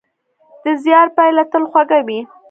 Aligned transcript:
د 0.63 0.65
زیار 0.83 1.07
پایله 1.15 1.43
تل 1.51 1.63
خوږه 1.71 1.99
وي. 2.07 2.19